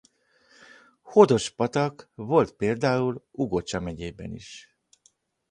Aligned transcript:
Hodos-patak 1.01 2.09
volt 2.15 2.51
például 2.55 3.25
Ugocsa 3.31 3.79
megyében 3.79 4.31
is. 4.33 4.75